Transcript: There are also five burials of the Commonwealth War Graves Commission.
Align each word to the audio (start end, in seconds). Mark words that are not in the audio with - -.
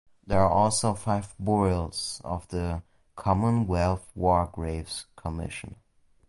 There 0.25 0.39
are 0.41 0.49
also 0.49 0.95
five 0.95 1.35
burials 1.37 2.21
of 2.25 2.47
the 2.47 2.81
Commonwealth 3.15 4.09
War 4.15 4.47
Graves 4.51 5.05
Commission. 5.15 5.75